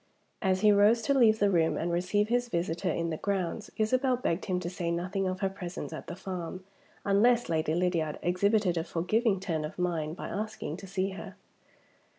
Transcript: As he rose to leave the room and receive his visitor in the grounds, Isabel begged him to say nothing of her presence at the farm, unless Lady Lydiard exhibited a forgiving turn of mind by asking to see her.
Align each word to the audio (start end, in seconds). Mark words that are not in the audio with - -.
As 0.41 0.61
he 0.61 0.71
rose 0.71 1.03
to 1.03 1.13
leave 1.13 1.37
the 1.37 1.51
room 1.51 1.77
and 1.77 1.91
receive 1.91 2.27
his 2.29 2.49
visitor 2.49 2.89
in 2.89 3.11
the 3.11 3.17
grounds, 3.17 3.69
Isabel 3.77 4.17
begged 4.17 4.45
him 4.45 4.59
to 4.61 4.67
say 4.67 4.89
nothing 4.89 5.27
of 5.27 5.41
her 5.41 5.49
presence 5.49 5.93
at 5.93 6.07
the 6.07 6.15
farm, 6.15 6.63
unless 7.05 7.49
Lady 7.49 7.75
Lydiard 7.75 8.17
exhibited 8.23 8.77
a 8.77 8.83
forgiving 8.83 9.39
turn 9.39 9.63
of 9.63 9.77
mind 9.77 10.15
by 10.17 10.27
asking 10.27 10.77
to 10.77 10.87
see 10.87 11.11
her. 11.11 11.35